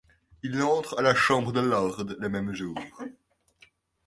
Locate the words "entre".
0.63-0.97